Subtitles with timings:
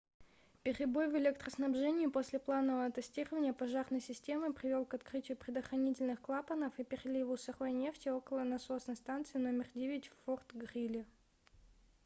[0.63, 7.37] перебой в электроснабжении после планового тестирования пожарной системы привел к открытию предохранительных клапанов и переливу
[7.37, 11.05] сырой нефти около насосной станции №9 в форт-грили